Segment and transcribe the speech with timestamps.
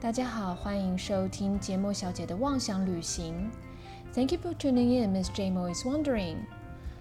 [0.00, 3.50] 大家好，欢迎收听节目小姐的妄想旅行。
[4.14, 6.36] Thank you for tuning in, Miss J Mo is wondering。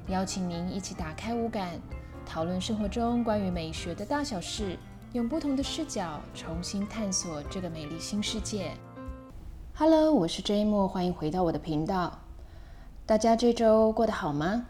[0.09, 1.79] 邀请您一起打开五感，
[2.25, 4.77] 讨论生活中关于美学的大小事，
[5.13, 8.73] 用不同的视角重新探索这个美丽新世界。
[9.75, 12.19] Hello，我是 J Mo，欢迎回到我的频道。
[13.05, 14.65] 大家这周过得好吗？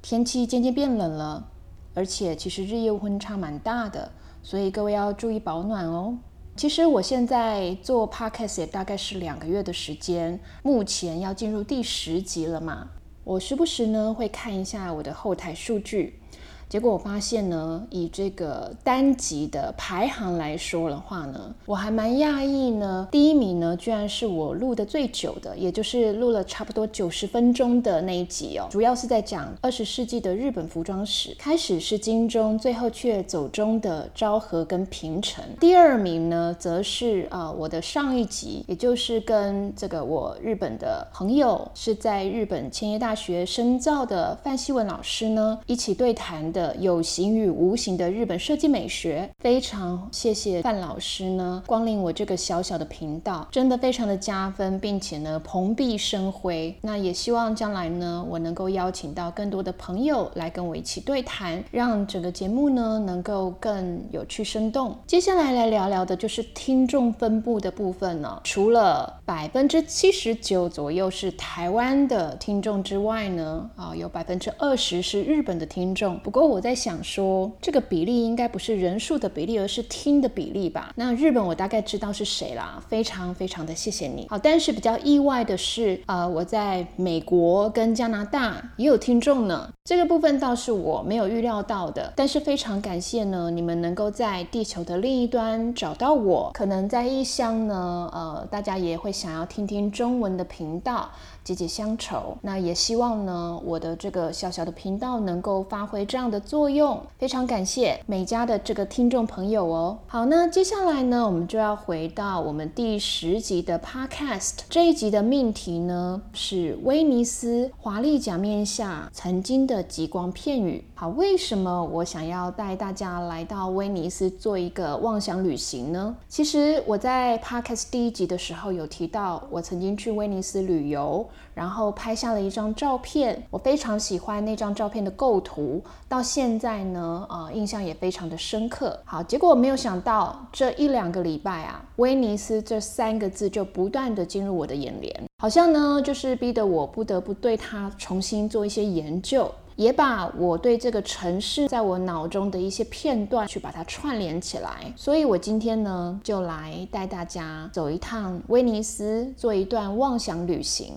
[0.00, 1.48] 天气渐渐变冷了，
[1.92, 4.12] 而且其实日夜温差蛮大的，
[4.44, 6.18] 所以各位要注意保暖哦。
[6.58, 12.88] 其实我现在做 podcast 也大概是两个月的时间，目前要进入第十集了嘛。
[13.22, 16.18] 我时不时呢会看一下我的后台数据。
[16.68, 23.08] 结果我发现呢，以这个单集的排行来说的话呢，我还蛮讶异呢。
[23.10, 28.66] 第一名呢，居然是我录的最久的，也就是录了差不多九十分钟的那一集哦。
[28.70, 35.42] 主要是在讲二十世纪的日本服装史，开始是金钟，最后却走中的昭和跟平成。
[35.58, 46.57] 第二名呢，则是啊我的上一集，也就是跟这个我日本的朋友是在日本千叶大学深造的范希文老师呢一起对谈的。
[46.58, 56.76] 的有形与无形的日本设计美学，非常谢谢范老师呢光临我这个小小的频道，真的非常的加分，并且呢蓬荜生辉。
[56.82, 64.96] 那也希望将来呢我能够邀请到更多的朋友来跟我一起对谈，让整个节目呢能够更有趣生动。
[65.06, 76.47] 接下来来聊聊的就是听众分布的部分呢，除了百分之七十九左右是台湾的听众之外呢，啊有百分之二十是日本的听众，不过。
[76.48, 80.92] 我在想说，这个比例应该不是人数的比例，而是听的比例吧？
[80.96, 84.26] 那日本我大概知道是谁啦，非常非常的谢谢你。
[84.28, 89.72] 好，但是比较意外的是，呃，我在美国跟加拿大也有听众呢。
[89.84, 96.50] 这个部分倒是我没有预料到的，但是非常感谢呢，你们能够在地球的另一端找到我。
[96.52, 101.10] 可能在异乡呢，呃，大家也会想要听听中文的频道。
[101.48, 107.00] 解解乡愁，那也希望呢，我的这个小小的频道能够发挥这样的作用。
[107.16, 109.96] 非常感谢每家的这个听众朋友哦。
[110.08, 114.56] 好，那接下来呢，我们就要回到我们第十集的 Podcast。
[114.68, 120.84] 这一集的命题呢是威尼斯华丽假面下曾经的极光片语。
[120.94, 126.14] 好，为什么我想要带大家来到威尼斯做一个妄想旅行呢？
[126.28, 131.26] 其实我在 Podcast 第一集的时候有提到，我曾经去威尼斯旅游。
[131.54, 138.98] 然后拍下了一张照片，我非常喜欢那张照片的构图，到现在呢，呃，印象也非常的深刻。
[139.04, 149.50] 好，结果没有想到这一两个礼拜啊，威尼斯这三个字就不断的进入我的眼帘，好像呢，就是逼得我不得不对它重新做一些研究。
[149.76, 160.94] 也把我对这个城市在我脑中的一些片段去把它串联起来，所以我今天呢就来带大家走一趟威尼斯，做一段妄想旅行。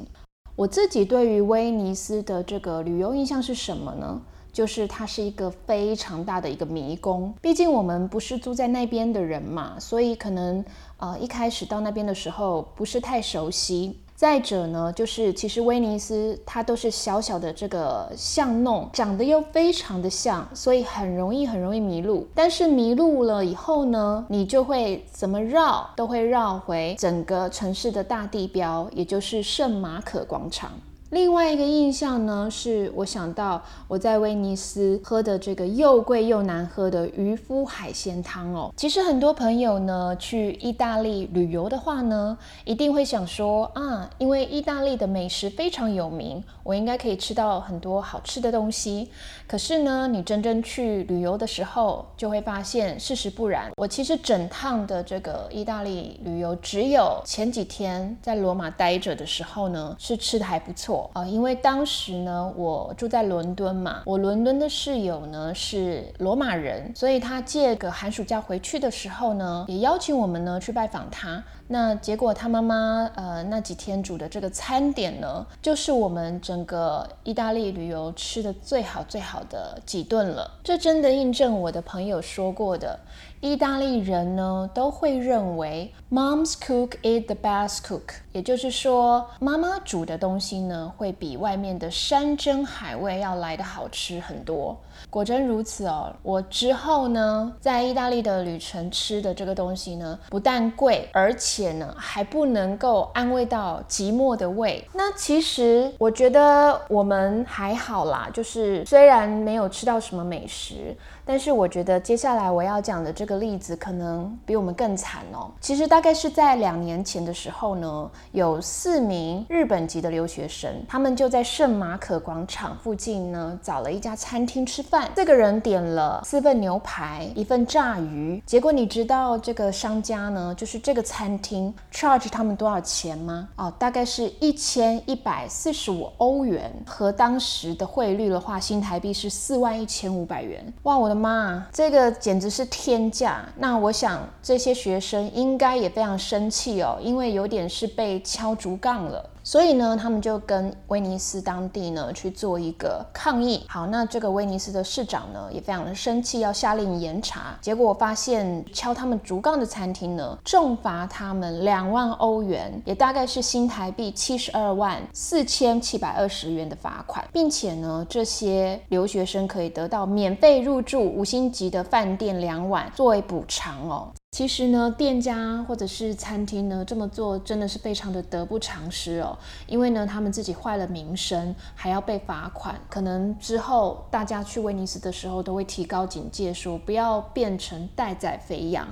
[0.61, 4.21] 我自己对于威尼斯的这个旅游印象是什么呢？
[4.53, 7.33] 就是它是一个非常大的一个迷宫。
[7.41, 10.63] 毕竟我们不是住在那边的人嘛，所以可能
[10.97, 13.97] 呃一开始到那边的时候不是太熟悉。
[14.21, 22.27] 再者呢，就是其实威尼斯它都是小小的这个巷弄，长得又非常的像，所以很容易很容易迷路。
[22.35, 30.71] 但是迷路了以后呢，你就会怎么绕都会绕回整个城市的大地标，也就是圣马可广场。
[31.11, 38.73] 另外一个印象呢，是我想到我在威尼斯喝的这个又贵又难喝的渔夫海鲜汤哦。
[38.77, 49.09] 其实很多朋友呢去意大利旅游的话呢，一定会想说啊，因为意大利的美食非常有名，我应该可以吃到很多好吃的东西。
[49.45, 53.69] 可是呢，你真正去旅游的时候，就会发现事实不然。
[53.75, 61.00] 我其实整趟的这个意大利旅游，只有前几天在罗马待着的时候呢，是吃的还不错。
[61.13, 71.43] 呃，因为当时呢，我住在伦敦嘛，我伦敦的室友呢是罗马人，所以他借个寒暑假回去的时候呢，也邀请我们呢去拜访他。
[71.67, 80.51] 那结果他妈妈呃那几天煮的这个餐点呢，就是我们整个意大利旅游吃的最好最好的几顿了。
[80.63, 82.99] 这真的印证我的朋友说过的，
[83.39, 88.15] 意大利人呢都会认为 Mom's cook is the best cook。
[88.31, 94.77] 也就是说，妈妈煮的东西呢，会比外面的山珍海味要来的好吃很多。
[95.09, 96.13] 果真如此哦！
[96.21, 104.87] 我之后呢，在意大利的旅程吃的这个东西呢，不但贵，而且呢，还不能够安慰到寂寞的胃。
[104.93, 110.95] 那其实我觉得我们还好啦，就是虽然没有吃到什么美食。
[111.23, 115.49] 但是我觉得接下来我要讲的这个例子可能比我们更惨哦。
[115.61, 125.09] 其实大概是在两年前的时候呢，有四名日本籍的留学生，他们就在圣马可广场附近呢找了一家餐厅吃饭。
[125.15, 128.43] 这个人点了四份牛排，一份炸鱼。
[128.45, 133.47] 结果你知道这个商家呢，就是这个餐厅 charge 他们多少钱吗？
[133.55, 140.61] 哦，大概是一千一百四十五欧元，和当时的汇率的话，新台币是四万一千五百元。
[140.83, 141.15] 哇，我的！
[141.21, 143.45] 妈，这个简直是天价！
[143.57, 149.30] 那我想这些学生应该也非常生气哦，因为有点是被敲竹杠了。
[149.43, 153.65] 所以呢，他们就跟威尼斯当地呢去做一个抗议。
[153.67, 157.57] 好，那这个威尼斯的市长呢也非常的生气，要下令严查。
[157.61, 174.11] 结果发现敲他们竹杠的餐厅呢，重罚他们两万欧元，也大概是新台币七十二万四千七百二十元的罚款，并且呢，这些留学生可以得到免费入住五星级的饭店两晚作为补偿哦。
[174.31, 179.30] 其实呢，店家或者是餐厅呢这么做真的是非常的得不偿失哦，
[179.67, 188.87] 因为呢他们自己坏了名声，还要被罚款，可能之后大家去威尼斯的时候都会提高警戒，说不要变成待宰肥羊。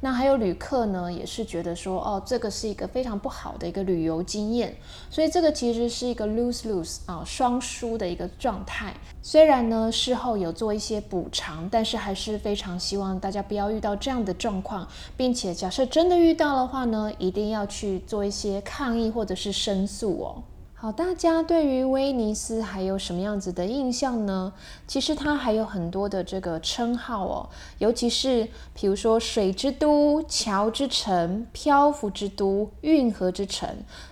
[0.00, 4.76] 那还有旅客呢，也是觉得说，哦，这个是一个非常不好的一个旅游经验，
[5.08, 8.92] 所以这个其实是一个 lose lose 啊，双输的一个状态。
[9.22, 14.86] 虽然呢事后有做一些补偿，但是还是非常希望大家不要遇到这样的状况，
[15.16, 20.42] 并且假设真的遇到的话呢，一定要去做一些抗议或者是申素哦。
[20.76, 24.52] 好，大家对于威尼斯还有什么样子的印象呢？
[24.86, 27.48] 其实它还有很多的这个称号哦，
[27.78, 33.66] 尤其是比如说水之都、桥之城、漂浮之都、运河之城，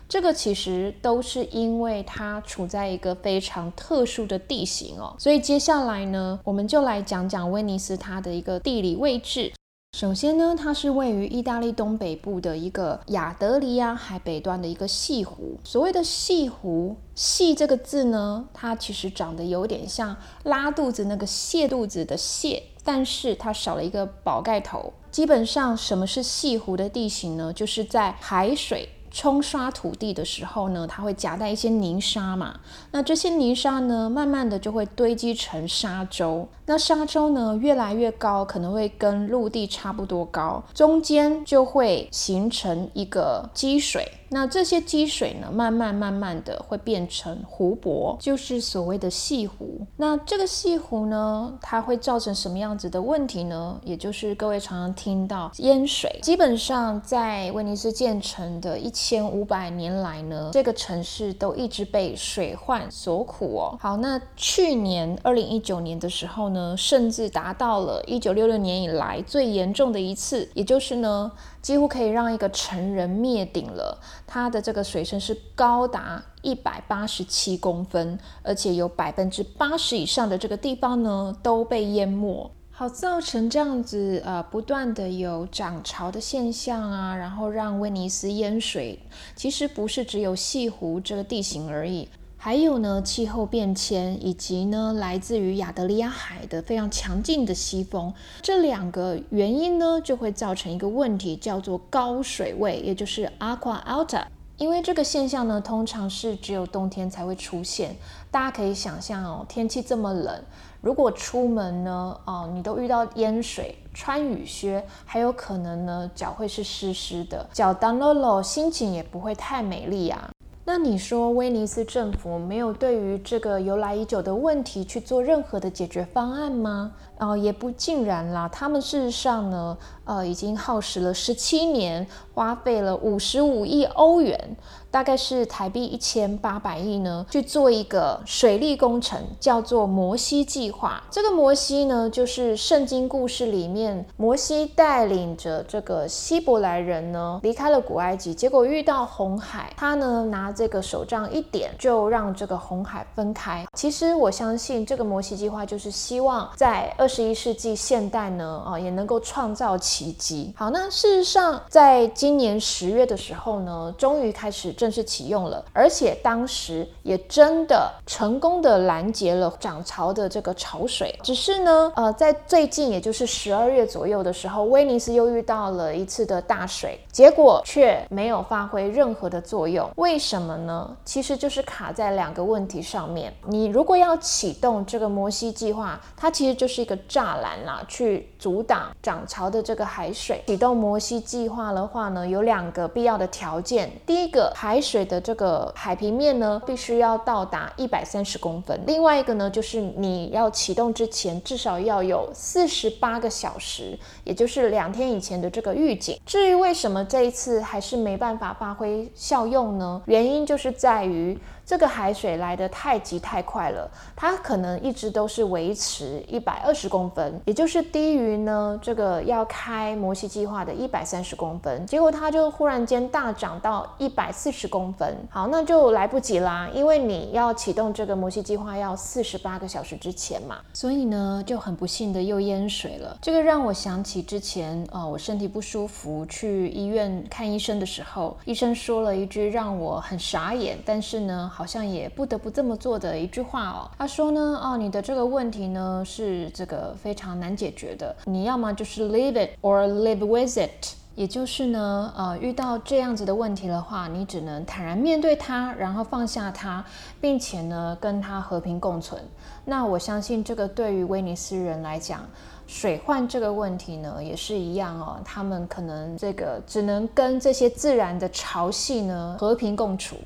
[0.09, 5.15] 这个其实都是因为它处在一个非常特殊的地形哦。
[5.19, 9.53] 所以接下来呢，我们就来讲讲威尼斯它的一个地理位置。
[9.93, 15.59] 首先呢，它是位于意大利东北部的一个亚德里亚海北端的一个细湖。
[15.62, 24.94] 所谓的细湖，细这个字呢，它其实长得有点像拉肚子那个泻肚子的泻，但是它少了一个宝盖头。
[25.11, 27.53] 基本上，什么是细湖的地形呢？
[27.53, 28.89] 就是在海水。
[29.12, 32.59] 冲刷土地的时候呢，它会夹带一些泥沙嘛。
[32.91, 36.49] 那这些泥沙呢，慢慢的就会堆积成沙洲。
[36.67, 44.11] 那沙洲呢，越来越高，可能会跟陆地差不多高，中间就会形成一个积水。
[44.32, 49.87] 那这些积水呢，慢慢慢慢的会变成湖泊，就是所谓的细湖。
[49.99, 53.79] 那这个细湖呢，它会造成什么样子的问题呢？
[53.84, 56.19] 也就是各位常常听到淹水。
[56.23, 63.76] 基本上在威尼斯建成的一千五百年来呢，这个城市都一直被水患所苦哦。
[63.79, 71.31] 好，那去年二零一九年的时候呢，甚至达到了一九六六年以来最严重的一次，也就是呢。
[71.62, 73.99] 几乎可以让一个成人灭顶了。
[74.26, 82.50] 它的这个水深是高达一百八十七公分，而且有百分之八十以上的这个地方呢都被淹没。
[82.75, 88.99] 好，造成这样子呃不断的有涨潮的现象啊，然后让威尼斯淹水。
[89.37, 92.08] 其实不是只有西湖这个地形而已。
[92.44, 104.25] 还有呢，气候变迁以及呢，来自于亚得里亚海的非常强劲的西风，这两个原因呢，就会造成一个问题，叫做高水位，也就是 aqua alta。
[104.56, 107.94] 因为这个现象呢，通常是只有冬天才会出现。
[108.32, 110.43] 大家可以想象哦，天气这么冷，
[110.81, 120.31] 如果出门呢，哦，你都遇到淹水，穿雨靴，还有可能呢，脚会是湿湿的，脚当了了，心情也不会太美丽啊。
[120.65, 126.93] 那你说威尼斯政府没有对于这个由来已久的问题去做任何的解决方案吗？
[127.19, 128.49] 哦，也不尽然啦。
[128.49, 134.56] 他们事实上呢，呃，已经耗时了十七年，花费了五十五亿欧元。
[134.91, 141.03] 大概是台币一千八百亿呢，去做一个水利工程，叫做摩西计划。
[141.11, 153.65] 这个摩西呢，就是圣经故事里面摩西带领着这个希伯来人呢，离开了古埃及，结果遇到红海，他呢拿这个手杖一点，就让这个红海分开。
[153.73, 159.79] 其实我相信这个摩西计划就是希望在二十一世纪现代呢，啊，也能够创造。
[159.93, 160.55] 奇迹。
[160.56, 171.15] 好，那事实上，在今年十月的时候呢，终于开始正式启用了，而且当时也真的成功的拦截了涨潮的这个潮水。
[171.22, 179.91] 只是呢，呃，在最近，也就是十二月左右的时候，威尼斯又遇到了一次的大水，结果却没有发挥任何的作用。
[179.96, 180.96] 为什么呢？
[181.05, 183.31] 其实就是卡在两个问题上面。
[183.46, 190.43] 你如果要启动这个摩西计划，它其实就是一个栅栏啦，去阻挡涨潮的这个海水。
[190.46, 193.91] 启动摩西计划的话呢，有两个必要的条件。
[194.06, 198.79] 第一个，海水的这个海平面呢，必须要到达一百三十公分。
[198.86, 206.19] 另外一个呢，就是你要启动之前，至少要有四十八个小时，也就是两天以前的这个预警。
[206.27, 210.03] 至于为什么这一次还是没办法发挥效用呢？
[210.06, 211.39] 原因就是在于。
[211.65, 221.87] 这个海水来得太急太快了，它可能一直都是维持一百二十公分，也就是低于呢这个要开摩西计划的一百三十公分。
[221.87, 233.17] 结果它就忽然间大涨到一百四十公分，好，那就来不及啦，因为你要启动这个摩西计划要四十八个小时之前嘛，所以呢就很不幸的又淹水了。
[233.23, 241.51] 这个让我想起之前啊，我身体不舒服去医院看医生的时候，医生说了一句让我很傻眼，但是呢。
[241.53, 243.91] 好像也不得不这么做的一句话哦。
[243.99, 256.82] 他说呢，哦，你的这个问题呢是这个非常难解决的，你要么就是 leave it or live with it，也就是呢，呃，遇到这样子的问题的话，你只能坦然面对它，然后放下它，
[257.21, 259.23] 并且呢跟它和平共存。
[259.65, 262.27] 那我相信这个对于威尼斯人来讲，
[262.67, 270.17] 水患这个问题呢也是一样哦，他们可能这个只能跟这些自然的潮汐呢和平共处。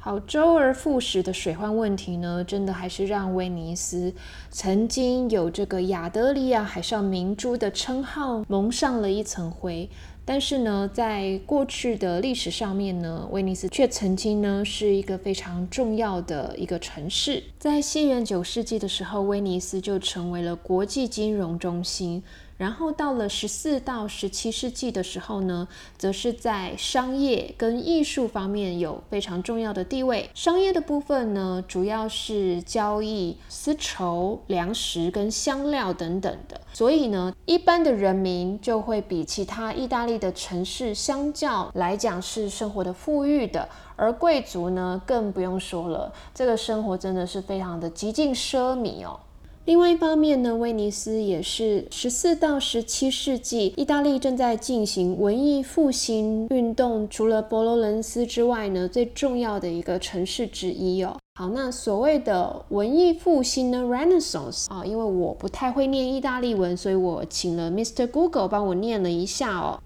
[0.00, 4.14] 好，周而复始的水患问题呢，真的还是让威尼斯
[4.48, 9.90] 曾经有这个亚德里亚海上明珠的称号蒙上了一层灰。
[10.24, 17.42] 但是呢，在过去的历史上面呢，威尼斯却曾经呢是一个非常重要的一个城市。
[17.58, 22.22] 在西元九世纪的时候，威尼斯就成为了国际金融中心。
[22.58, 30.28] 然后到了十四到十七世纪的时候呢，则是在商业跟艺术方面有非常重要的地位。
[30.34, 36.60] 商业的部分呢，主要是交易丝绸、粮食跟香料等等的。
[36.72, 49.20] 所以呢，一般的人民就会比其他意大利的城市相较来讲是生活的富裕的，而贵族呢更不用说了，这个生活真的是非常的极尽奢靡哦。
[49.68, 61.14] 另外一方面呢，威尼斯也是十四到十七世纪意大利正在进行文艺复兴运动，除了佛罗伦斯之外呢，最重要的一个城市之一哦。
[61.38, 68.10] 好，那所谓的文艺复兴呢，Renaissance 啊，因为我不太会念意大利文，所以我请了 Mr.
[68.10, 69.78] Google 帮我念了一下哦。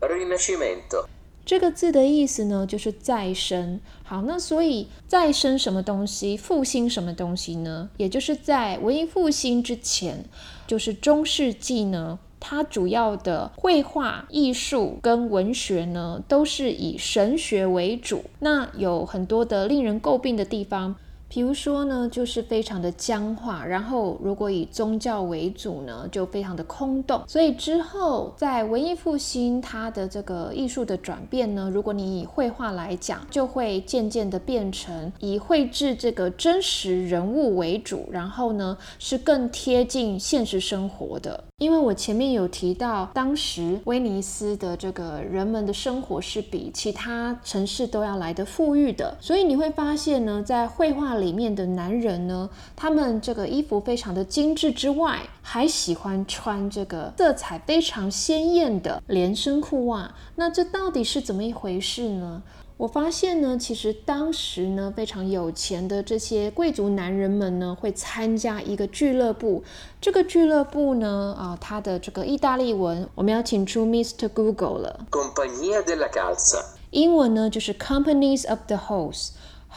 [1.45, 3.81] 这个字的意思呢，就是再生。
[4.05, 7.91] 好，那所以再生什么东西，复兴什么东西呢？
[7.97, 10.25] 也就是在文艺复兴之前，
[10.67, 18.25] 就是中世纪呢，它主要的绘画艺术跟文学呢，都是以神学为主。
[18.39, 20.95] 那有很多的令人诟病的地方。
[21.33, 27.23] 比如说呢，就是非常的僵化，然后如果以宗教为主呢，就非常的空洞。
[27.27, 41.43] 所以之后在文艺复兴，它的这个艺术的转变呢，如果你以绘画来讲，就会渐渐的变成以绘制这个真实人物为主，然后呢是更贴近现实生活的。
[41.63, 60.13] 因为我前面有提到，当时威尼斯的这个人们的生活是比其他城市都要来的富裕的，所以你会发现呢，在绘画里面的男人呢，他们这个衣服非常的精致之外，还喜欢穿这个色彩非常鲜艳的连身裤袜。
[60.35, 62.43] 那这到底是怎么一回事呢？
[62.83, 69.63] 我发现呢，其实当时呢非常有钱的这些贵族男人们呢，会参加一个俱乐部。
[70.01, 74.29] 这个俱乐部呢，啊，它的这个意大利文我们要请出 Mr.
[74.29, 75.07] Google 了。
[75.13, 76.61] Compagnia della Calza。
[76.91, 79.29] 英文呢就是 Companies of the Horse。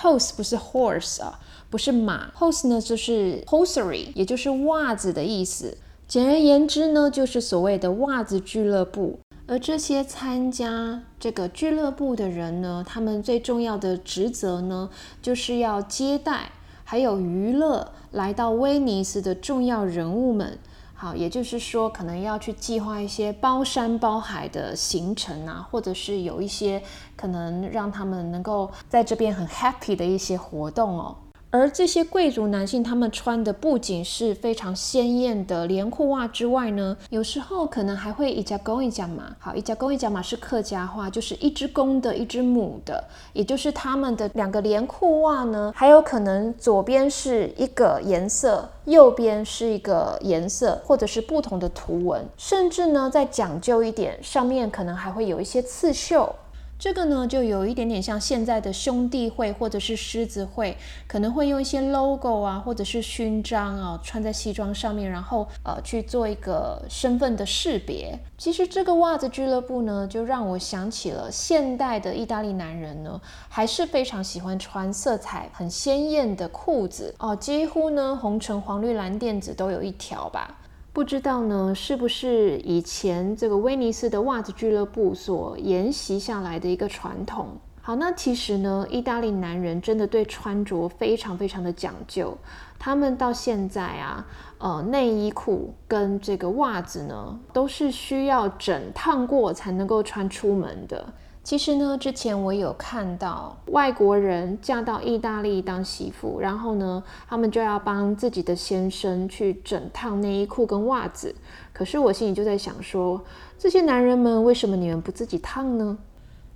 [0.02, 2.32] Horse 不是 horse 啊，不是马。
[2.32, 5.78] Horse 呢就是 hosiery，也就是袜子的意思。
[6.08, 9.20] 简而言之呢，就是所谓的袜子俱乐部。
[9.48, 14.90] 而这些参加这个俱乐部的人呢，他们最重要的职责呢，
[15.22, 16.50] 就是要接待
[16.84, 20.58] 还有娱乐来到威尼斯的重要人物们。
[20.96, 26.82] 好，也就是说，可能要去计划一些包山包海的行程啊，或者是有一些
[27.16, 31.18] 可能让他们能够在这边很 happy 的一些活动哦。
[31.58, 39.34] 而这些贵族男性，他们穿的不仅是非常鲜艳的连裤袜之外呢，有时候可能还会一家公一家马。
[39.40, 56.36] 好，一家公一家马是客家话，就是一只公的，一只母的，也就是他们的两个连裤袜呢，还有可能左边是一个颜色，右边是一个颜色，或者是不同的图文，甚至呢再讲究一点，上面可能还会有一些刺绣。
[56.78, 60.78] 这个呢，就有一点点像现在的兄弟会或者是狮子会，
[61.08, 68.20] 可能会用一些 logo 啊，或者是勋章啊，穿在西装上面，然后呃去做一个身份的识别。
[68.38, 80.54] 其实这个袜子俱乐部呢，就让我想起了现代的意大利男人呢，还是非常喜欢穿色彩很鲜艳的裤子哦，几乎呢红橙黄绿蓝靛紫都有一条吧。
[80.96, 87.50] 不知道呢，是不是以前这个威尼斯的袜子俱乐部所沿袭下来的一个传统？
[87.82, 92.38] 好，那其实呢，意大利男人真的对穿着非常非常的讲究，
[92.80, 94.26] 他们到现在啊，
[94.58, 101.06] 呃，内衣裤跟这个袜子呢，都是需要整烫过才能够穿出门的。
[101.46, 111.36] 其实呢，之前我有看到外国人嫁到意大利当媳妇，然后呢，他们就要帮自己的先生去整烫内衣裤跟袜子。
[111.72, 113.24] 可是我心里就在想说，
[113.60, 115.96] 这些男人们为什么你们不自己烫呢？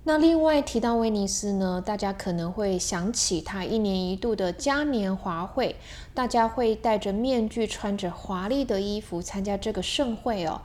[0.02, 5.76] 那另外提到威尼斯呢，大家可能会想起它一年一度的嘉年华会，
[6.12, 10.60] 大家会戴着面具，穿着华丽的衣服参加这个盛会哦。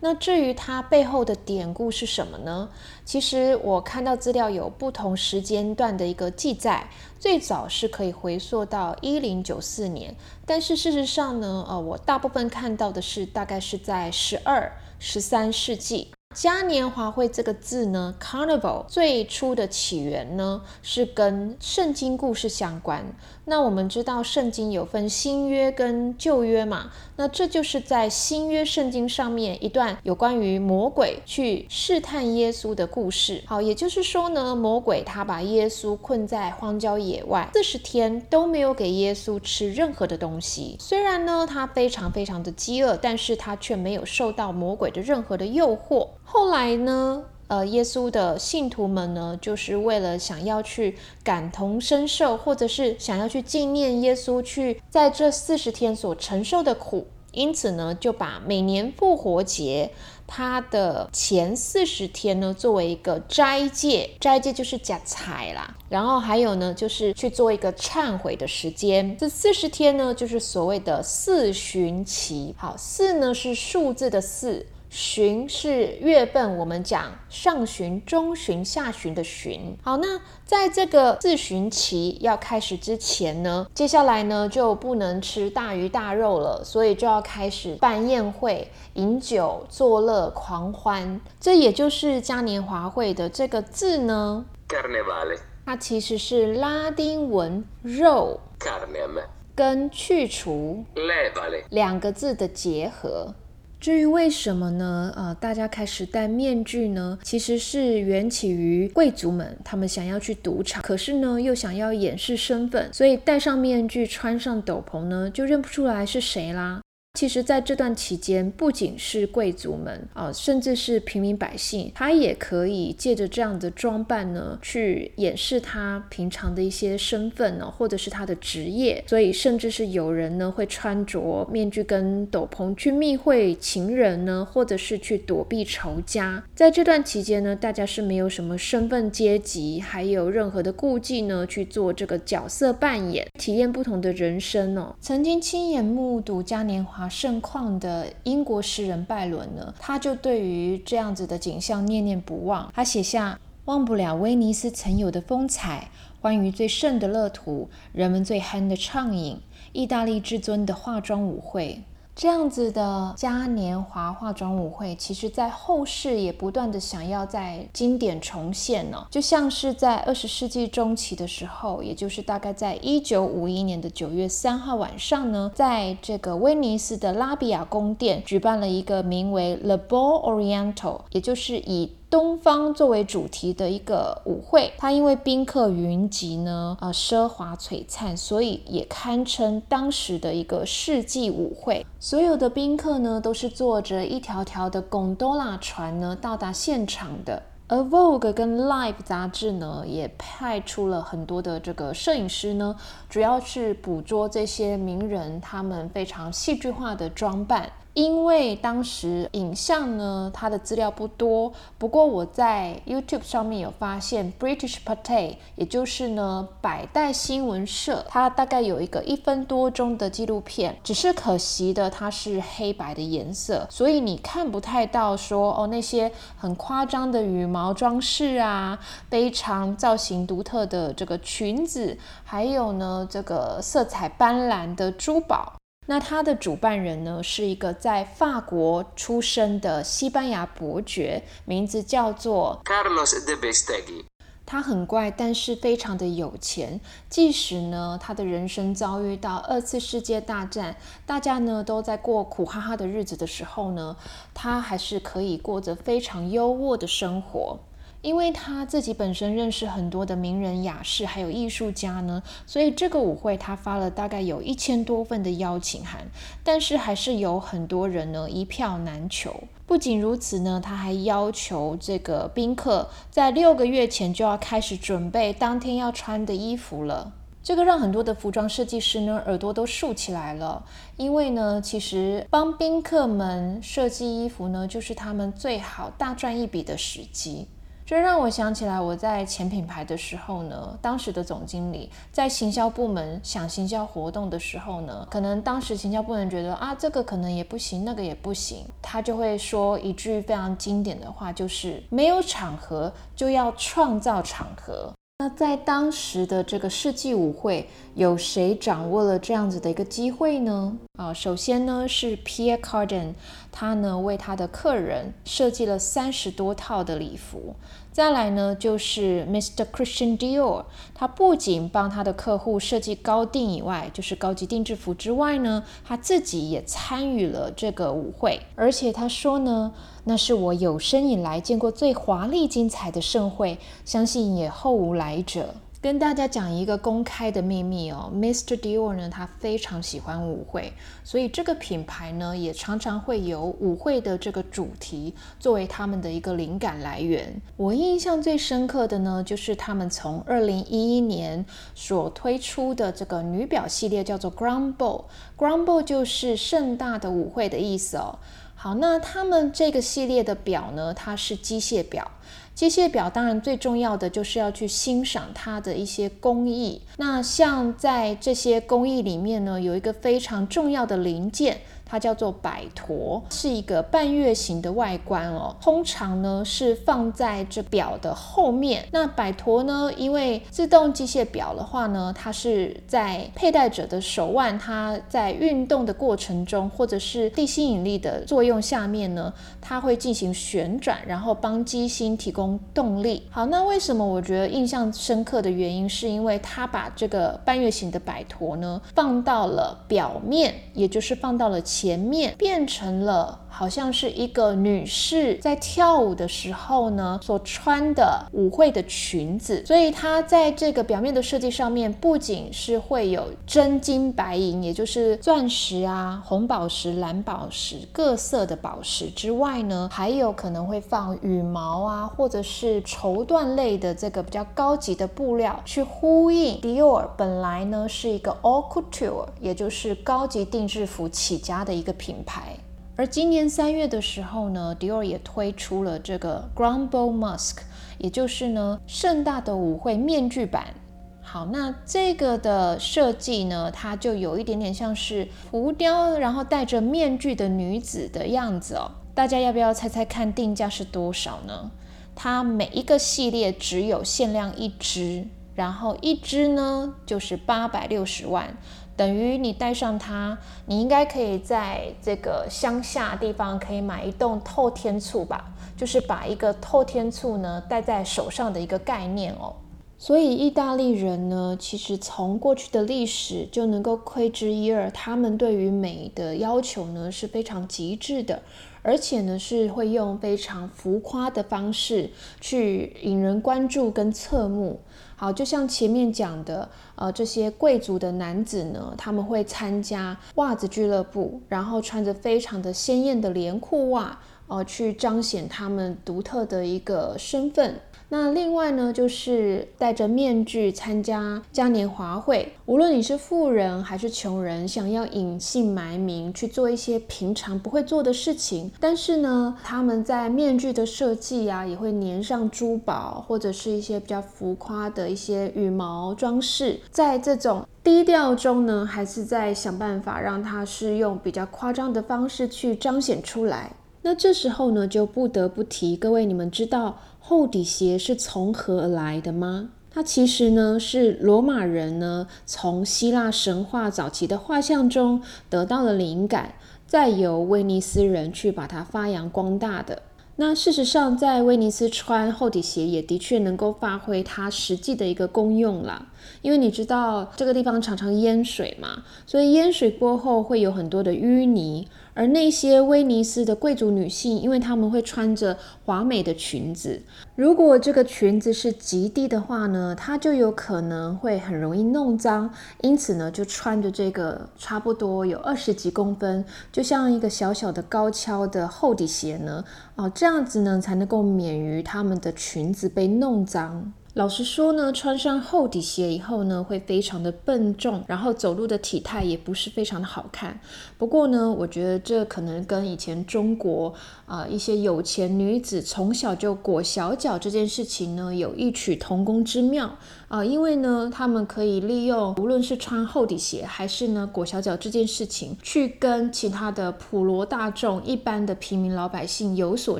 [0.00, 2.68] 那至于它背后的典故是什么呢？
[3.04, 6.88] 其实我看到资料有不同时间段的一个记载，
[7.18, 10.14] 最早是可以回溯到一零九四年，
[10.46, 16.08] 但是事实上呢，呃，我大部分看到的是大概是在十二、十三世纪。
[16.34, 23.02] 嘉年华会这个字呢，Carnival 最初的起源呢是跟圣经故事相关。
[23.48, 33.42] 那我们知道圣经有分新约跟旧约嘛，那这就是在新约圣经上面一段有关于魔鬼去试探耶稣的故事。
[33.46, 40.76] 好，也就是说呢，魔鬼他把耶稣困在荒郊野外四十天都没有给耶稣吃任何的东西。
[40.78, 46.08] 虽然呢他非常非常的饥饿，但是他却没有受到魔鬼的任何的诱惑。
[46.22, 59.90] 后来呢，呃，耶稣的信徒们呢，就是为了想要去感同身受，或者是想要去纪念耶稣去在这四十天所承受的苦，因此呢，就把每年复活节
[60.26, 65.74] 它的前四十天呢，作为一个斋戒，斋戒就是假财啦。
[65.88, 69.16] 然后还有呢，就是去做一个忏悔的时间。
[69.16, 72.54] 这四十天呢，就是所谓的四旬期。
[72.58, 74.66] 好，四呢是数字的四。
[74.90, 79.76] 旬是月份，我们讲上旬、中旬、下旬的旬。
[79.82, 91.20] 好，那在这个四旬期要开始之前呢，接下来呢就不能吃大鱼大肉了，所以就要开始办宴会、饮酒作乐、狂欢。
[91.38, 99.22] 这也就是嘉年华会的这个字呢，Carnevale，它其实是拉丁文肉 Carnem
[99.54, 103.34] 跟去除 Levale 两个字的结合。
[103.80, 105.12] 至于为什么呢？
[105.16, 107.18] 呃，大家开始戴面具呢？
[107.22, 116.80] 其实是缘起于贵族们，他们想要去赌场，可是呢又想要掩饰身份，所以戴上面具，穿上斗篷呢，就认不出来是谁啦。
[117.14, 129.02] 其实，在这段期间，不仅是贵族们啊，甚至是平民百姓，他也可以借着这样的装扮呢，去掩饰他平常的一些身份呢，或者是他的职业。
[129.08, 136.44] 所以，甚至是有人呢，会穿着面具跟斗篷去密会情人呢，或者是去躲避仇家。
[136.54, 144.94] 在这段期间呢，大家是没有什么身份阶级，还有任何的顾忌呢，去做这个角色扮演，体验不同的人生哦。
[145.00, 146.97] 曾经亲眼目睹嘉年华。
[146.98, 152.72] 啊盛况的英国诗人拜伦呢，他就对于这样子的景象念念不忘。
[152.74, 155.88] 他写下：“忘不了威尼斯曾有的风采，
[156.20, 159.40] 关于最盛的乐土，人们最憨的畅饮，
[159.72, 161.80] 意大利至尊的化妆舞会。”
[162.18, 169.06] 这样子的嘉年华化妆舞会，其实在后世也不断的想要在经典重现呢。
[169.08, 191.84] 就像是在二十世纪中期的时候，也就是大概在一九五一年的九月三号晚上呢，在这个威尼斯的拉比亚宫殿举办了一个名为 The Ball Oriental，也就是以东方作为主题的一个舞会，它因为宾客云集呢，呃，奢华璀璨，所以也堪称当时的一个世纪舞会。
[192.00, 197.42] 所有的宾客呢，都是坐着一条条的贡多拉船呢到达现场的。
[197.70, 202.74] 而 Vogue 跟 Life 杂志呢，也派出了很多的这个摄影师呢，
[203.10, 207.70] 主要是捕捉这些名人他们非常戏剧化的装扮。
[207.98, 211.52] 因为当时影像呢，它的资料不多。
[211.78, 220.78] 不过我在 YouTube 上面有发现 British Pathé，也就是呢百代新闻社，它大概有一个一分多钟的纪录片。
[220.84, 228.78] 只是可惜的，它是黑白的颜色，所以你看不太到说哦那些很夸张的羽毛装饰啊，
[229.10, 235.57] 非常造型独特的这个裙子，还有呢这个色彩斑斓的珠宝。
[235.90, 244.04] 那他的主办人呢，是一个在法国出生的西班牙伯爵，名字叫做 Carlos de Bestegui。
[244.44, 246.78] 他很怪，但是非常的有钱。
[247.08, 253.96] 即使呢，他的人生遭遇到二次世界大战，大家呢都在过苦哈哈的日子的时候呢，
[254.34, 257.58] 他还是可以过着非常优渥的生活。
[258.00, 266.06] 因为他自己本身认识很多的名人雅士，还有艺术家呢，所以这个舞会他发了大概有一千多份的邀请函，
[266.44, 269.34] 但是还是有很多人呢一票难求。
[269.66, 277.12] 不仅如此呢，他还要求这个宾客在六个月前就要开始准备当天要穿的衣服了。
[277.42, 280.64] 这个让很多的服装设计师呢耳朵都竖起来了，
[280.96, 287.48] 因为呢，其实帮宾客们设计衣服呢，就是他们最好大赚一笔的时机。
[287.88, 304.92] 这让我想起来，我在前品牌的时候呢，当时的总经理在行销部门想行销活动的时候呢，可能当时行销部门觉得啊，这个可能也不行，那个也不行，他就会说一句非常经典的话，就是没有场合就要创造场合。
[305.20, 310.78] 那在当时的这个世纪舞会，有谁掌握了这样子的一个机会呢？
[310.96, 313.14] 啊，首先呢是 Pierre Cardin，
[313.50, 317.56] 他呢为他的客人设计了三十多套的礼服。
[317.90, 319.64] 再来呢，就是 Mr.
[319.64, 329.72] Christian Dior，他不仅帮他的客户设计高定以外，就是高级定制服之外呢，他自己也参与了这个舞会，而且他说呢，
[330.04, 335.54] 那是我有生以来见过最华丽精彩的盛会，相信也后无来者。
[335.80, 338.56] 跟大家讲一个公开的秘密哦，Mr.
[338.56, 340.72] Dior 呢，他非常喜欢舞会，
[341.04, 347.40] 所以这个品牌呢，也常常会有舞会的这个主题作为他们的一个灵感来源。
[347.56, 358.18] 我印象最深刻的呢，就是他们从二零一一年所推出的这个女表系列，叫做 Grand Ball，Grand Ball 就是盛大的舞会的意思哦。
[358.56, 362.10] 好，那他们这个系列的表呢，它是机械表。
[362.58, 366.82] 机械表当然最重要的就是要去欣赏它的一些工艺。
[366.96, 371.58] 那像在这些工艺里面呢，有一个非常重要的零件。
[371.88, 375.56] 它叫做摆陀，是一个半月形的外观哦。
[375.60, 378.86] 通常呢是放在这表的后面。
[378.92, 393.22] 那摆陀呢，因为自动机械表的话呢，它是在佩戴者的手腕，它在运动的过程中，或者是地心引力的作用下面呢，它会进行旋转，然后帮机芯提供动力。
[393.30, 401.58] 好，那为什么我觉得印象深刻的原因，是因为它把这个半月形的摆陀呢放到了表面，也就是放到了。
[401.80, 403.38] 前面变成了。
[403.48, 432.56] 好像是一个女士在跳舞的时候呢，所穿的舞会的裙子，所以它在这个表面的设计上面，不仅是会有真金白银，也就是钻石啊、红宝石、蓝宝石各色的宝石之外呢，还有可能会放羽毛啊，或者是绸缎类的这个比较高级的布料，去呼应 Dior 本来呢是一个 Haute Couture，也就是高级定制服起家的一个品牌。
[432.98, 437.58] 而今年三月的时候呢，Dior 也推出了这个 Grand Ball Mask，
[437.96, 440.74] 也就是呢盛大的舞会面具版。
[441.22, 448.90] 好，那这个的设计呢，它就有一点点像是浮雕，然后戴着面具的女子的样子哦。
[449.14, 451.70] 大家要不要猜猜看定价是多少呢？
[452.16, 458.56] 它每一个系列只有限量一只，然后一只呢就是八百六十万。
[458.98, 469.54] 等于你带上它，你应该可以在这个乡下地方可以买一栋透天厝吧，就是把一个透天厝呢戴在手上的一个概念哦。
[470.00, 478.42] 所以意大利人呢，其实从过去的历史就能够窥知一二，他们对于美的要求呢是非常极致的，
[478.82, 484.80] 而且呢是会用非常浮夸的方式去引人关注跟侧目。
[485.20, 497.74] 好，就像前面讲的，呃，这些贵族的男子呢，他们会参加袜子俱乐部，然后穿着非常的鲜艳的连裤袜，呃，去彰显他们独特的一个身份。
[498.10, 502.50] 那另外呢，就是戴着面具参加嘉年华会。
[502.64, 516.80] 无论你是富人还是穷人，想要隐姓埋名去做一些平常不会做的事情，但是呢，他们在面具的设计啊，也会粘上珠宝或者是一些比较浮夸的一些羽毛装饰。
[516.90, 523.70] 在这种低调中呢，还是在想办法让它是用比较夸张的方式去彰显出来。
[524.00, 526.98] 那这时候呢，就不得不提各位，你们知道。
[527.28, 529.68] 厚底鞋是从何而来的吗？
[529.90, 536.54] 它其实呢是罗马人呢从希腊神话早期的画像中得到了灵感，
[536.86, 540.00] 再由威尼斯人去把它发扬光大的。
[540.36, 546.06] 那事实上，在威尼斯穿厚底鞋也的确能够发挥它实际的一个功用啦。
[546.42, 551.88] 因为你知道这个地方常常淹水嘛，所以淹水过后会有很多的淤泥。
[552.14, 557.00] 而那些威尼斯的贵族女性，因为她们会穿着华美的裙子，
[557.36, 562.50] 如果这个裙子是极地的话呢，它就有可能会很容易弄脏，
[562.80, 573.92] 因此呢，就穿着这个差不多有二十几公分，就像一个小小的高跷的厚底鞋呢，哦，这样子呢才能够免于她们的裙子被弄脏。
[574.18, 580.58] 老实说呢，穿上厚底鞋以后呢，会非常的笨重，然后走路的体态也不是非常的好看。
[580.98, 583.94] 不过呢，我觉得这可能跟以前中国
[584.26, 589.96] 啊一些有钱女子从小就裹小脚这件事情呢，有异曲同工之妙。
[590.28, 599.98] 啊，因为呢，他们可以利用无论是穿厚底鞋还是呢裹小脚这件事情，去跟其他的普罗大众、一般的平民老百姓有所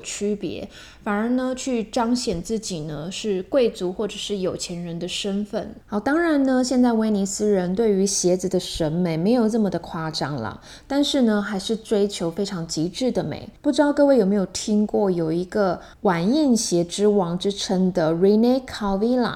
[0.01, 0.69] 区别，
[1.03, 5.75] 反而呢去彰显自己呢是贵族或者是有钱人的身份。
[5.87, 13.49] 好，当然呢，现在威尼斯人对于鞋子的审美没有这么的夸张了，但是呢，还是追求非常极致的美。
[13.61, 19.35] 不知道各位有没有听过有一个晚宴鞋之王之称的 Rene Calvilla，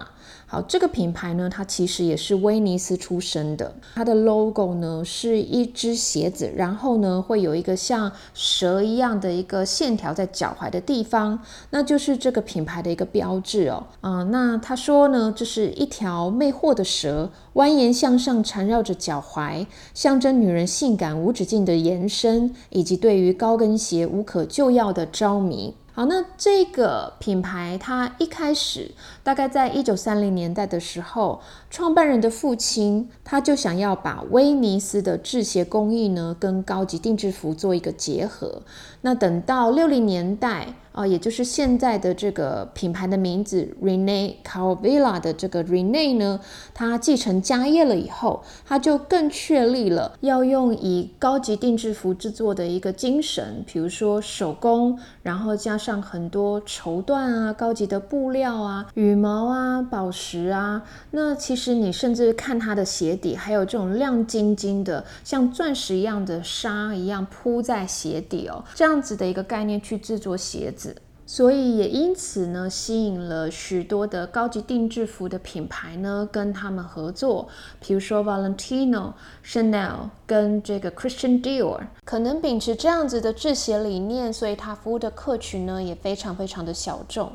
[0.53, 3.75] 好，这个品牌呢，它其实也是威尼斯出身的。
[3.95, 11.38] 它的 logo 呢是一只鞋子，然后呢会有一个像蛇一样的一个线条在脚踝的地方，
[11.71, 13.87] 那就是这个品牌的一个标志哦。
[14.03, 25.75] 啊，那他说呢，这是一条魅惑的蛇，蜿蜒向上缠绕着脚踝，象征女人性感无止境的延伸，以及对于高跟鞋无可救药的着迷。
[25.95, 38.63] 好，那这个品牌它一开始大概在一九三零年代的时候，创办人的父亲他就想要把威尼斯的制鞋工艺呢跟高级定制服做一个结合。
[39.03, 40.75] 那等到六零年代。
[40.93, 46.39] 啊，也就是现在的这个品牌的名字 Rene c a r v i l l a 的这个 Rene 呢，
[46.75, 60.83] 他继承家业了以后，他就更确立了要用以高级定制服制作的一个精神，比如说手工，然后加上很多绸缎啊、高级的布料啊、羽羽毛啊、宝石啊。
[61.11, 70.96] 那其实你甚至看它的鞋底，还有这种亮晶晶的，像钻石一样的纱一样铺在鞋底哦，这样子的一个概念去制作鞋子。
[71.25, 77.48] 所以也因此呢，吸引了许多的高级定制服的品牌呢，跟他们合作。
[77.81, 87.33] 比如说 Valentino、Chanel 跟这个 Christian Dior，可能秉持这样子的制鞋理念，所以他服务的客群呢，也非常非常的小众。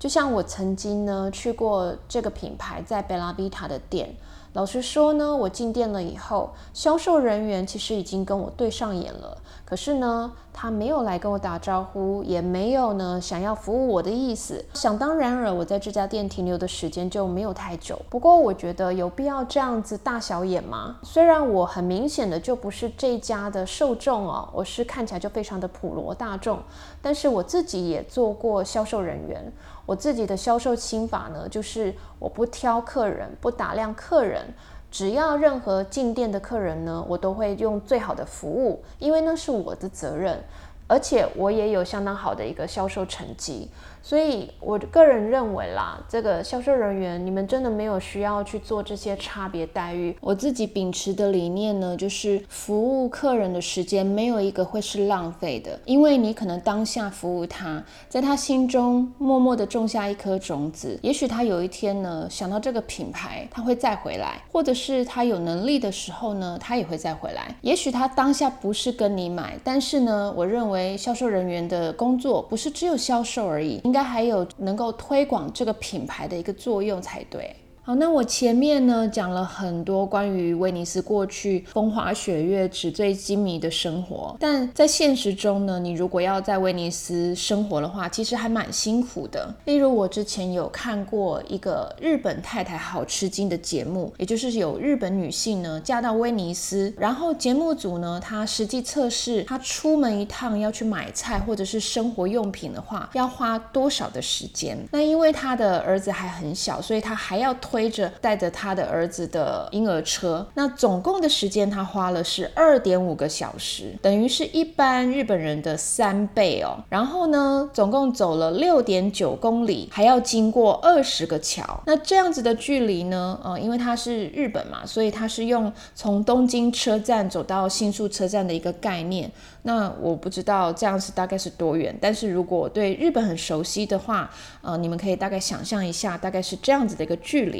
[0.00, 4.16] 就像我曾经呢去过这个品牌在贝拉比塔的店。
[4.54, 9.38] 老实说呢，我进店了以后，销售人员其实已经跟我对上眼了。
[9.64, 14.64] 可是呢，他没有来跟我打招呼，也没有呢想要服务我的意思。
[14.74, 17.96] 想当然尔，我在这家店停留的时间就没有太久。
[18.08, 20.98] 不过我觉得有必要这样子大小眼吗？
[21.04, 26.58] 虽然我很明显的就不是这家的受众哦，我是看起来就非常的普罗大众。
[27.00, 29.52] 但是我自己也做过销售人员，
[29.90, 34.40] 我自己的销售心法呢，就是我不挑客人，不打量客人。
[34.88, 40.40] 只要任何进店的客人呢，我都会用最好的服务，因为那是我的责任，
[40.86, 43.68] 而且我也有相当好的一个销售成绩。
[44.02, 50.16] 所以，我个人认为啦，这个销售人员，你们真的没有需要去做这些差别待遇。
[50.20, 67.54] 我自己秉持的理念呢，就是服务客人的时间没有一个会是浪费的，因为你可能当下服务他，在他心中默默的种下一颗种子，也许他有一天呢想到这个品牌，他会再回来，或者是他有能力的时候呢，他也会再回来。
[67.60, 73.80] 也许他当下不是跟你买，但是呢，我认为销售人员的工作不是只有销售而已。
[73.90, 77.52] 应该还有能够推广这个品牌的一个作用才对。
[77.82, 89.52] 好，那我前面呢讲了很多关于威尼斯过去风花雪月、纸醉金迷的生活，但在现实中呢，你如果要在威尼斯生活的话，其实还蛮辛苦的。
[89.64, 104.78] 例如，我之前有看过一个日本太太好吃惊的节目，也就是有日本女性呢嫁到威尼斯，然后节目组呢，她实际测试她出门一趟要去买菜或者是生活用品的话，要花多少的时间？
[104.92, 116.82] 那因为她的儿子还很小，所以她还要推着带着他的儿子的婴儿车，那总共的时间他花了是二点五个小时，等于是一般日本人的三倍哦。
[116.88, 121.80] 然后呢，总共走了六点九公里，还要经过二十个桥。
[121.86, 129.30] 那这样子的距离呢，呃，因为它是日本嘛，所以它是用从东京车站走到新宿车站的一个概念。
[129.62, 134.28] 那我不知道这样子大概是多远，但是如果对日本很熟悉的话，
[134.62, 137.59] 呃，你们可以大概想象一下，大概是这样子的一个距离。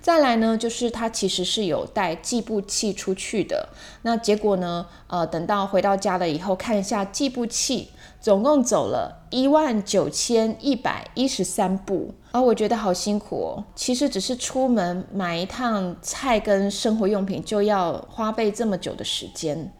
[0.00, 3.68] 再来呢，就是它其实是有带计步器出去的。
[4.02, 7.88] 那结果呢，呃，等到回到家了以后，看一下计步器，
[8.20, 13.64] 总共走了一万九千一百一十三步啊，我觉得好辛苦哦。
[13.76, 19.72] 其实只是出门买一趟菜跟生活用品，就要花费这么久的时间。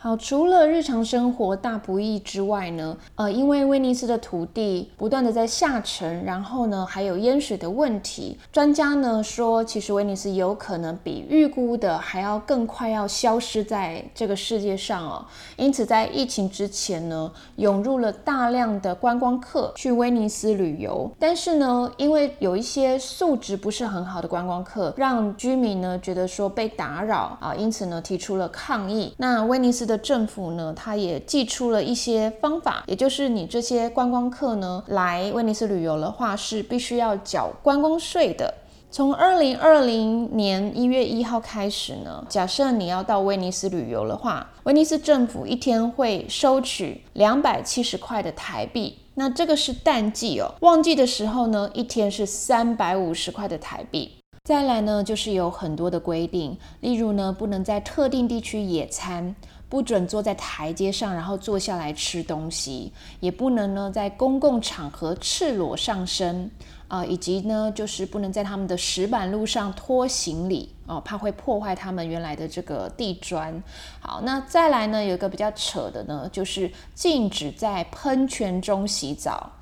[0.00, 15.26] 好，除了日常生活大不易之外呢，呃，因为威尼斯的土地不断的在下沉，然后呢还有淹水的问题，专家呢说，其实威尼斯有可能比预估的还要更快要消失在这个世界上哦。
[15.56, 29.12] 因此，在疫情之前呢，涌入了大量的观光客去威尼斯旅游，但是呢，因为有一些素质不是很好的观光客，让居民呢觉得说被打扰啊，因此呢提出了抗议。
[29.16, 29.87] 那威尼斯。
[29.88, 38.54] 的政府呢，它也寄出了一些方法，也就是你这些观光客呢来威尼斯旅游的话，是必须要缴观光税的。
[38.90, 48.98] 从二零二零年一月一号开始呢，假设你要到威尼斯旅游的话，威尼斯政府一天会收取两百七十块的台币。
[49.16, 54.12] 那这个是淡季哦，旺季的时候呢，一天是三百五十块的台币。
[54.44, 59.34] 再来呢，就是有很多的规定，例如呢，不能在特定地区野餐。
[59.68, 66.50] 不准坐在台阶上，然后坐下来吃东西，也不能呢在公共场合赤裸上身
[66.88, 73.62] 啊，以及呢就是不能在他们的石板路上拖行李哦，怕会破坏他们原来的这个地砖。
[74.00, 79.52] 好，那再来呢有一个比较扯的呢，就是禁止在喷泉中洗澡。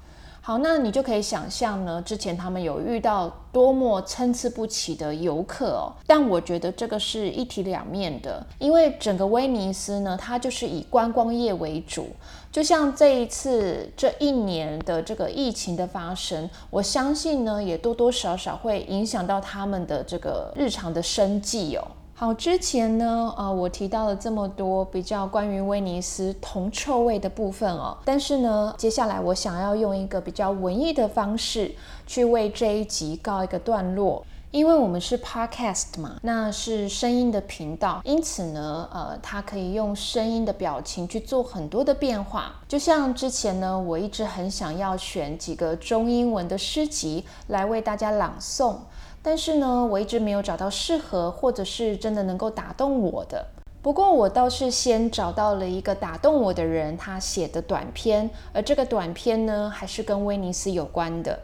[0.47, 5.91] 好，那你就可以想象呢，之前他们有遇到多么参差不齐的游客哦。
[6.07, 12.07] 但我觉得这个是一体两面的，因为整个威尼斯呢，它就是以观光业为主。
[12.53, 21.83] 就像这一次这一年的这个疫情的发生，我相信呢，也多多少少会影响到他们的这个日常的生计哦。
[22.19, 31.75] 好，之前呢，呃，我提到了这么多比较关于威尼斯铜臭味的部分哦，但是呢，接下来我想要用一个比较文艺的方式
[32.07, 34.25] 去为这一集告一个段落，
[34.57, 48.77] 因为我们是 podcast 嘛，那是声音的频道，因此呢，呃，它可以用声音的表情去做很多的变化，就像之前呢，我一直很想要选几个中英文的诗集来为大家朗诵。
[49.23, 53.47] 但是呢，我一直没有找到适合或者是真的能够打动我的。
[53.83, 61.39] 不过我倒是先找到了一个打动我的人，他写的短篇，而这个短篇呢，还是跟威尼斯有关的。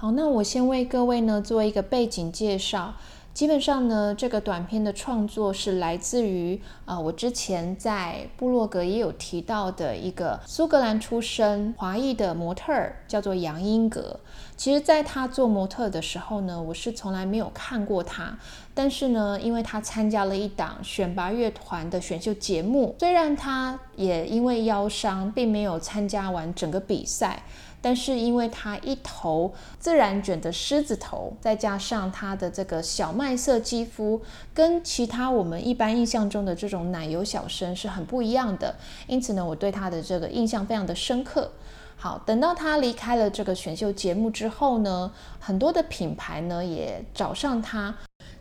[0.00, 2.94] 好，那我先为各位呢做一个背景介绍。
[3.34, 14.20] 基本上呢，这个短片的创作是来自于啊，我之前在部落格也有提到的一个苏格兰出身华裔的模特儿，叫做杨英格。
[14.56, 18.38] 其实，在他做模特的时候呢，我是从来没有看过他。
[18.74, 27.42] 但是呢，因为他参加了一档选拔乐团的选秀节目，虽然他也因为腰伤，并没有参加完整个比赛。
[27.80, 34.20] 但是因为他一头自然卷的狮子头，再加上他的这个小麦色肌肤，
[34.52, 38.74] 跟其他我们一般印象中的这种奶油小生是很不一样的。
[39.06, 41.50] 因此呢，我对他的这个印象非常的深刻。
[41.96, 47.94] 好，等到他离开了这个选秀节目之后呢，很多的品牌呢也找上他。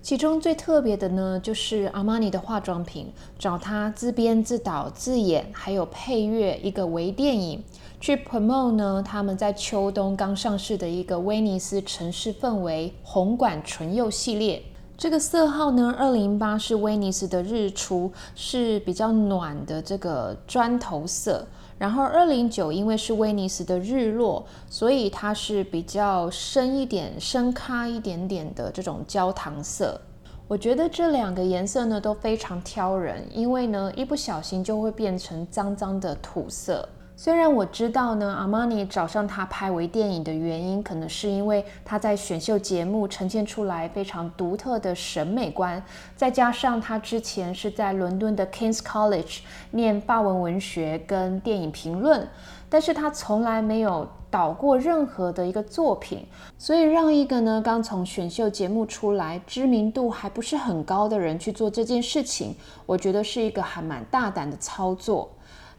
[0.07, 7.61] 其中最特别的呢，就是阿玛尼的化妆品找他自编自导自演，还有配乐一个微电影。
[7.99, 9.03] 去 promote 呢？
[9.05, 14.63] 他们在秋冬刚上市的一个威尼斯城市氛围红管唇釉系列，
[14.97, 21.45] 这个色号呢，二零八是威尼斯的日出，是比较暖的这个砖头色。
[21.77, 29.99] 然后二零九因为是威尼斯的日落，所以它是比较深一点、深咖一点点的这种焦糖色。
[30.47, 36.87] 我觉得这两个颜色呢都非常挑人，因为呢一不小心就会变成脏脏的土色。
[37.19, 45.83] 虽然我知道呢，阿玛尼找上他拍微电影的原因，可能是因为他在选秀节目呈现出来非常独特的审美观，
[46.15, 49.39] 再加上他之前是在伦敦的 King's College
[49.71, 52.27] 念法文文学跟电影评论，
[52.69, 56.23] 但是他从来没有导过任何的一个作品，
[56.59, 62.55] 所以让一个呢刚从选秀节目出来、知名度还不是很高的人去做这件事情，
[62.85, 65.27] 我觉得是一个还蛮大胆的操作。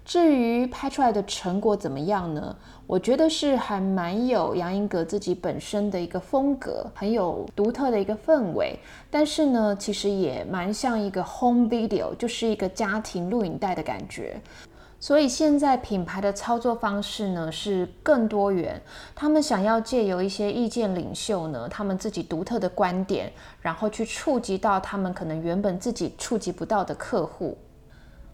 [0.09, 2.57] 至于拍出来的成果怎么样呢？
[2.87, 8.79] 我觉得是还蛮有杨英格自己本身的一个风格，很有独特的一个氛围。
[9.11, 14.41] 但是呢，其实也蛮像一个 home video，就是一个家庭录影带的感觉。
[14.99, 18.81] 所以现在品牌的操作方式呢是更多元，
[19.15, 23.31] 他们想要借由一些意见领袖呢，他们自己独特的观点，
[23.61, 27.59] 然后去触及到他们可能原本自己触及不到的客户。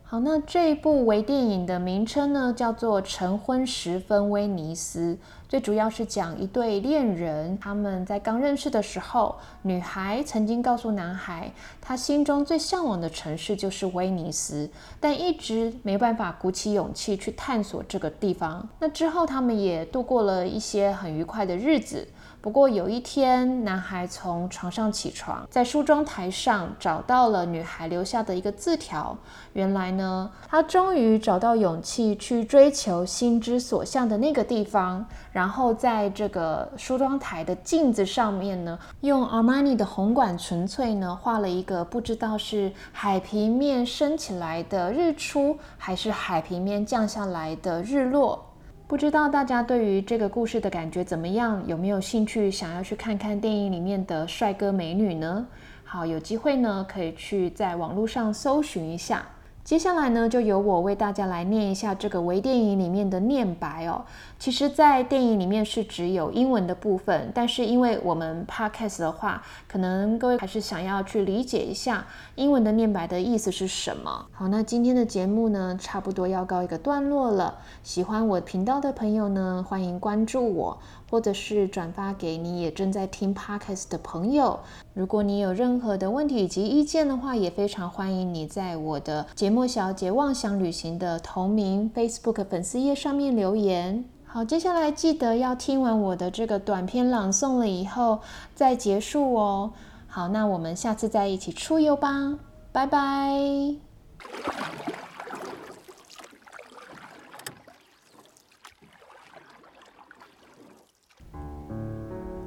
[0.06, 5.14] 好，那这一部微电影的名称呢，叫做《晨昏时分威尼斯》。
[5.48, 11.50] 最主要是讲一对恋人，他们在刚认识的时候，女孩曾经告诉男孩，
[11.80, 14.68] 她心中最向往的城市就是威尼斯，
[15.00, 18.68] 但一直没办法鼓起勇气去探索这个地方。
[18.78, 22.06] 那之后，他们也度过了一些很愉快的日子。
[22.44, 29.16] 不过有一天，男孩从床上起床，在梳妆台上找到了女孩留下的一个字条。
[29.54, 35.02] 原来呢，他终于找到勇气去追求心之所向的那个地方。
[35.32, 48.50] 然后在这个梳妆台的镜子上面呢，用 Armani 的红管纯粹呢画了一个不知道是海平面升起来的日出，还是海平面降下来的日落。
[48.86, 51.66] 不知道大家对于这个故事的感觉怎么样？
[51.66, 55.46] 有没有兴趣想要去看看电影里面的帅哥美女呢？
[55.84, 59.26] 好，有机会呢可以去在网络上搜寻一下。
[59.64, 64.04] 接下来呢，就由我为大家来念一下这个微电影里面的念白哦。
[64.38, 74.26] 其实，在电影里面是只有英文的部分，但是因为我们 podcast 的话，可能各位还是想要去理解一下英文的念白的意思是什么。
[74.32, 77.56] 好，那今天的节目呢，差不多要告一个段落了。
[77.82, 80.78] 喜欢我频道的朋友呢，欢迎关注我。
[81.10, 84.58] 或者是转发给你也正在听 podcast 的朋友。
[84.92, 94.04] 如果你有任何的问题以及意见的话，也非常欢迎你在我的节目小姐妄想旅行的同名 Facebook 粉丝页上面留言。
[94.26, 98.20] 好，接下来记得要听完我的这个短篇朗诵了以后
[98.54, 99.72] 再结束哦。
[100.08, 102.38] 好，那我们下次再一起出游吧，
[102.72, 103.74] 拜拜。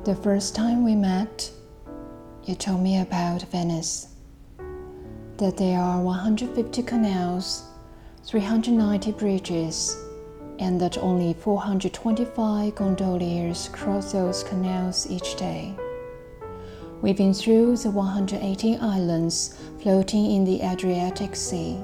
[0.08, 1.52] The first time we met,
[2.46, 4.08] you told me about Venice.
[5.36, 7.66] That there are 150 canals,
[8.24, 10.02] 390 bridges,
[10.60, 15.76] and that only 425 gondoliers cross those canals each day.
[17.02, 21.84] We've been through the 118 islands floating in the Adriatic Sea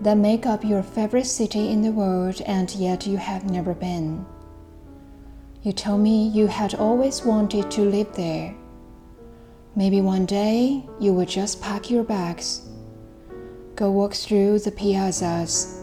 [0.00, 4.26] that make up your favorite city in the world, and yet you have never been.
[5.62, 8.54] You told me you had always wanted to live there.
[9.74, 12.62] Maybe one day you would just pack your bags,
[13.74, 15.74] go walk through the piazzas.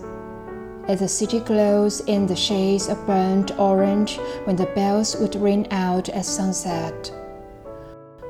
[0.88, 5.70] As the city glows in the shades of burnt orange when the bells would ring
[5.72, 7.12] out at sunset.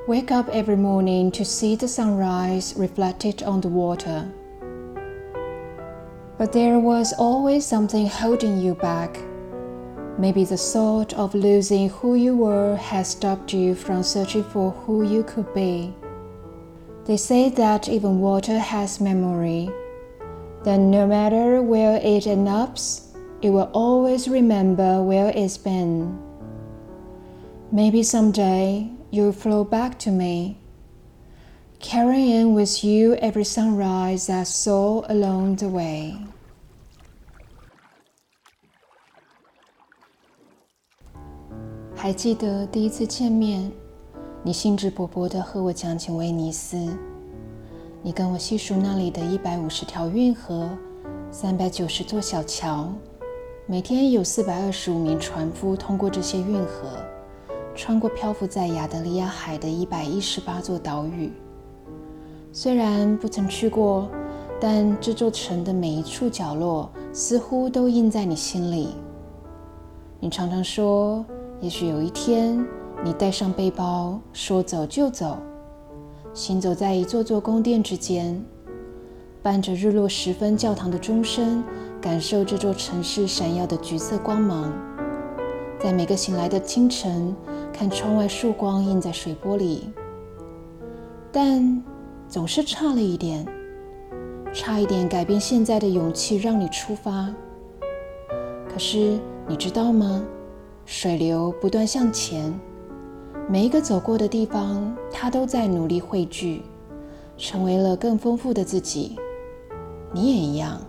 [0.08, 4.28] Wake up every morning to see the sunrise reflected on the water.
[6.40, 9.20] But there was always something holding you back
[10.18, 15.04] Maybe the thought of losing who you were has stopped you from searching for who
[15.04, 15.94] you could be.
[17.06, 19.70] They say that even water has memory,
[20.64, 22.78] that no matter where it ends up,
[23.42, 26.18] it will always remember where it's been.
[27.72, 30.58] Maybe someday you'll flow back to me,
[31.80, 36.20] carrying with you every sunrise I saw along the way.
[41.98, 43.72] 还记得第一次见面，
[44.44, 46.78] 你兴致勃勃地和我讲起威尼斯，
[48.04, 50.70] 你跟我细数那里的一百五十条运河、
[51.32, 52.90] 三百九十座小桥，
[53.66, 56.90] 每天有四百二十五名船夫通过这些运河，
[57.74, 61.32] 穿过漂浮在亚得里亚海的一百一十八座岛屿。
[62.52, 64.10] 虽然不曾去过，
[64.60, 68.90] 但这座城的每一处角落似乎都印在你心里。
[70.20, 71.26] 你常常说，
[71.62, 72.64] 也许有一天，
[73.04, 75.38] 你带上背包，说走就走，
[76.34, 78.40] 行走在一座座宫殿之间，
[79.42, 81.64] 伴着日落时分教堂的钟声，
[82.02, 84.72] 感受这座城市闪耀的橘色光芒。
[85.80, 87.36] 在每个醒来的清晨，
[87.72, 89.90] 看窗外曙光映在水波里，
[91.32, 91.84] 但
[92.28, 93.46] 总是差了一点，
[94.54, 97.34] 差一点改变现在的勇气，让你出发。
[98.68, 100.24] 可是你知道吗？
[100.86, 102.54] 水流不断向前，
[103.50, 106.62] 每一个走过的地方，它都在努力汇聚，
[107.38, 109.16] 成为了更丰富的自己。
[110.14, 110.80] 你也一样。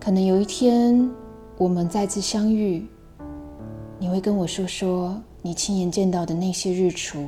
[0.00, 1.10] 可能有一天，
[1.56, 2.86] 我们再次相遇。
[3.98, 7.26] 你会跟我说说你亲眼见到的那些日出。